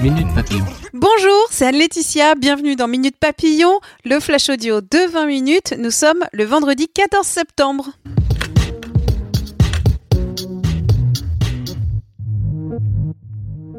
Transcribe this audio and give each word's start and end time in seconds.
Minute 0.00 0.34
Papillon. 0.34 0.64
Bonjour, 0.92 1.46
c'est 1.50 1.66
Anne-Laetitia. 1.66 2.34
Bienvenue 2.36 2.76
dans 2.76 2.88
Minute 2.88 3.16
Papillon, 3.18 3.80
le 4.04 4.20
flash 4.20 4.48
audio 4.48 4.80
de 4.80 5.10
20 5.10 5.26
minutes. 5.26 5.74
Nous 5.78 5.90
sommes 5.90 6.24
le 6.32 6.44
vendredi 6.44 6.88
14 6.88 7.26
septembre. 7.26 7.90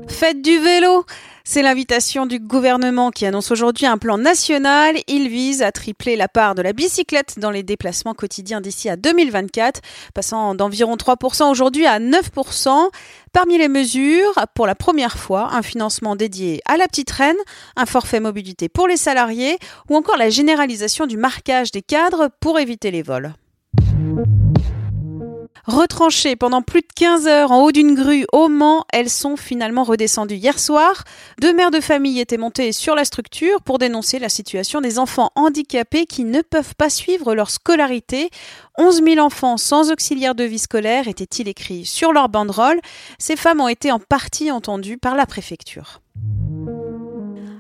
Faites 0.07 0.41
du 0.41 0.59
vélo 0.59 1.05
c'est 1.49 1.61
l'invitation 1.61 2.25
du 2.25 2.39
gouvernement 2.39 3.09
qui 3.09 3.25
annonce 3.25 3.51
aujourd'hui 3.51 3.85
un 3.85 3.97
plan 3.97 4.17
national. 4.17 4.97
Il 5.07 5.29
vise 5.29 5.61
à 5.61 5.71
tripler 5.71 6.17
la 6.17 6.27
part 6.27 6.55
de 6.55 6.61
la 6.61 6.73
bicyclette 6.73 7.39
dans 7.39 7.51
les 7.51 7.63
déplacements 7.63 8.13
quotidiens 8.13 8.59
d'ici 8.59 8.89
à 8.89 8.97
2024, 8.97 9.79
passant 10.13 10.55
d'environ 10.55 10.97
3% 10.97 11.49
aujourd'hui 11.49 11.85
à 11.85 12.01
9%. 12.01 12.89
Parmi 13.31 13.57
les 13.57 13.69
mesures, 13.69 14.33
pour 14.55 14.67
la 14.67 14.75
première 14.75 15.17
fois, 15.17 15.53
un 15.53 15.61
financement 15.61 16.17
dédié 16.17 16.59
à 16.65 16.75
la 16.75 16.85
petite 16.85 17.11
reine, 17.11 17.37
un 17.77 17.85
forfait 17.85 18.19
mobilité 18.19 18.67
pour 18.67 18.85
les 18.85 18.97
salariés 18.97 19.57
ou 19.89 19.95
encore 19.95 20.17
la 20.17 20.29
généralisation 20.29 21.05
du 21.05 21.15
marquage 21.15 21.71
des 21.71 21.81
cadres 21.81 22.29
pour 22.41 22.59
éviter 22.59 22.91
les 22.91 23.03
vols. 23.03 23.33
Retranchées 25.67 26.37
pendant 26.37 26.61
plus 26.61 26.79
de 26.79 26.87
15 26.95 27.27
heures 27.27 27.51
en 27.51 27.61
haut 27.61 27.73
d'une 27.73 27.93
grue 27.93 28.25
au 28.31 28.47
Mans, 28.47 28.85
elles 28.93 29.09
sont 29.09 29.35
finalement 29.35 29.83
redescendues 29.83 30.35
hier 30.35 30.57
soir. 30.59 31.03
Deux 31.41 31.53
mères 31.53 31.71
de 31.71 31.81
famille 31.81 32.21
étaient 32.21 32.37
montées 32.37 32.71
sur 32.71 32.95
la 32.95 33.03
structure 33.03 33.61
pour 33.61 33.77
dénoncer 33.77 34.17
la 34.17 34.29
situation 34.29 34.79
des 34.79 34.97
enfants 34.97 35.29
handicapés 35.35 36.05
qui 36.05 36.23
ne 36.23 36.41
peuvent 36.41 36.73
pas 36.75 36.89
suivre 36.89 37.35
leur 37.35 37.49
scolarité. 37.49 38.29
11 38.77 39.03
000 39.03 39.19
enfants 39.19 39.57
sans 39.57 39.91
auxiliaire 39.91 40.35
de 40.35 40.45
vie 40.45 40.57
scolaire 40.57 41.09
étaient-ils 41.09 41.49
écrits 41.49 41.85
sur 41.85 42.13
leur 42.13 42.29
banderole. 42.29 42.79
Ces 43.19 43.35
femmes 43.35 43.59
ont 43.59 43.67
été 43.67 43.91
en 43.91 43.99
partie 43.99 44.51
entendues 44.51 44.97
par 44.97 45.15
la 45.15 45.25
préfecture. 45.25 45.99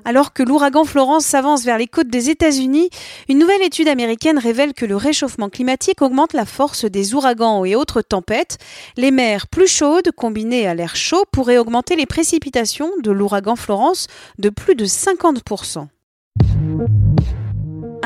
Alors 0.07 0.31
que 0.31 0.41
l'ouragan 0.41 0.85
Florence 0.85 1.25
s'avance 1.25 1.65
vers 1.65 1.77
les 1.77 1.87
côtes 1.87 2.07
des 2.07 2.29
États-Unis, 2.29 2.89
une 3.27 3.39
nouvelle 3.39 3.61
étude 3.61 3.89
américaine 3.89 4.39
révèle 4.39 4.73
que 4.73 4.85
le 4.85 4.95
réchauffement 4.95 5.49
climatique 5.49 6.01
augmente 6.01 6.31
la 6.31 6.45
force 6.45 6.85
des 6.85 7.13
ouragans 7.13 7.65
et 7.65 7.75
autres 7.75 8.01
tempêtes. 8.01 8.57
Les 8.95 9.11
mers 9.11 9.47
plus 9.47 9.67
chaudes 9.67 10.13
combinées 10.13 10.65
à 10.65 10.75
l'air 10.75 10.95
chaud 10.95 11.25
pourraient 11.33 11.57
augmenter 11.57 11.97
les 11.97 12.05
précipitations 12.05 12.89
de 13.03 13.11
l'ouragan 13.11 13.57
Florence 13.57 14.07
de 14.39 14.47
plus 14.47 14.75
de 14.75 14.85
50%. 14.85 15.87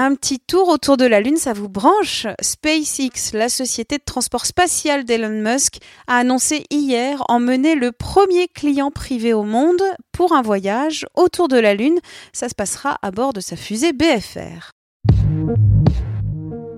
Un 0.04 0.16
petit 0.16 0.40
tour 0.40 0.70
autour 0.70 0.98
de 0.98 1.06
la 1.06 1.22
Lune, 1.22 1.38
ça 1.38 1.54
vous 1.54 1.70
branche? 1.70 2.26
SpaceX, 2.42 3.34
la 3.34 3.50
société 3.50 4.00
de 4.00 4.04
transport 4.04 4.48
spatial 4.48 5.04
d'Elon 5.04 5.44
Musk, 5.44 5.78
a 6.08 6.18
annoncé 6.18 6.66
hier 6.72 7.22
emmener 7.30 7.76
le 7.76 7.92
premier 7.92 8.48
client 8.48 8.90
privé 8.90 9.32
au 9.32 9.44
monde 9.44 9.84
pour 10.12 10.34
un 10.34 10.42
voyage 10.42 11.06
autour 11.14 11.50
de 11.50 11.60
la 11.60 11.76
Lune. 11.76 12.00
Ça 12.34 12.50
se 12.50 12.56
passera 12.56 12.98
à 13.04 13.12
bord 13.12 13.32
de 13.32 13.42
sa 13.42 13.56
fusée 13.56 13.94
BFR. 13.94 14.72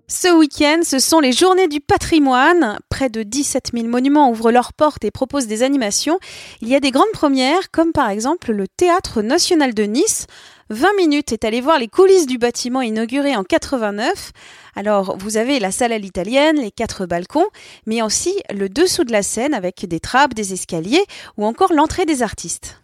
Ce 0.10 0.28
week-end, 0.28 0.82
ce 0.84 1.00
sont 1.00 1.22
les 1.22 1.32
journées 1.32 1.70
du 1.70 1.80
patrimoine. 1.80 2.78
Près 2.90 3.08
de 3.08 3.24
17 3.24 3.72
000 3.74 3.88
monuments 3.88 4.32
ouvrent 4.32 4.52
leurs 4.52 4.74
portes 4.74 5.06
et 5.06 5.12
proposent 5.12 5.48
des 5.48 5.64
animations. 5.64 6.20
Il 6.62 6.68
y 6.68 6.76
a 6.76 6.82
des 6.82 6.92
grandes 6.92 7.12
premières, 7.14 7.72
comme 7.72 7.94
par 7.94 8.10
exemple 8.10 8.52
le 8.52 8.68
Théâtre 8.68 9.22
national 9.22 9.74
de 9.74 9.84
Nice. 9.84 10.28
20 10.70 10.96
minutes 10.98 11.32
est 11.34 11.44
allé 11.44 11.62
voir 11.62 11.78
les 11.78 11.88
coulisses 11.88 12.26
du 12.26 12.38
bâtiment 12.38 12.82
inauguré 12.82 13.36
en 13.36 13.44
89. 13.44 14.32
Alors, 14.76 15.18
vous 15.18 15.38
avez 15.38 15.60
la 15.60 15.72
salle 15.72 15.92
à 15.92 15.98
l'italienne, 15.98 16.58
les 16.58 16.72
quatre 16.72 17.06
balcons, 17.06 17.48
mais 17.86 18.02
aussi 18.02 18.34
le 18.54 18.70
dessous 18.70 19.04
de 19.04 19.12
la 19.12 19.24
scène 19.24 19.54
avec 19.54 19.86
des 19.86 20.00
trappes, 20.00 20.34
des 20.34 20.54
escaliers 20.54 21.04
ou 21.38 21.46
encore 21.46 21.74
l'entrée 21.74 22.06
des 22.06 22.24
artistes. 22.24 22.82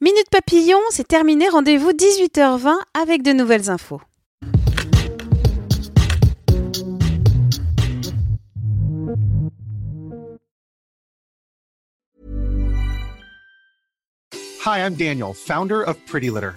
Minute 0.00 0.28
Papillon, 0.30 0.78
c'est 0.90 1.08
terminé. 1.08 1.48
Rendez-vous 1.48 1.92
18h20 1.92 2.76
avec 3.00 3.22
de 3.22 3.32
nouvelles 3.32 3.70
infos. 3.70 4.00
Hi, 14.66 14.80
I'm 14.80 14.96
Daniel, 14.96 15.32
founder 15.32 15.82
of 15.82 15.96
Pretty 16.06 16.28
Litter. 16.28 16.56